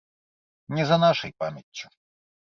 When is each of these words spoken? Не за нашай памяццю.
Не 0.77 0.85
за 0.91 0.97
нашай 1.03 1.31
памяццю. 1.43 1.87